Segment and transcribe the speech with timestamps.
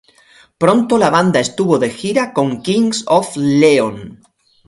[0.63, 4.19] Pronto la banda estuvo de gira con Kings of Leon.